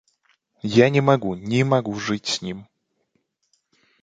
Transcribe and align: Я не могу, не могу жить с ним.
Я 0.85 0.89
не 0.89 0.99
могу, 0.99 1.35
не 1.35 1.63
могу 1.63 1.93
жить 1.93 2.25
с 2.25 2.41
ним. 2.41 2.65